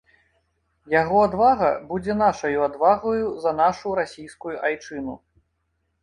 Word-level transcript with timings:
Яго 1.01 1.17
адвага 1.25 1.67
будзе 1.91 2.15
нашаю 2.21 2.63
адвагаю 2.67 3.25
за 3.43 3.51
нашу 3.59 3.93
расійскую 3.99 4.55
айчыну. 4.71 5.15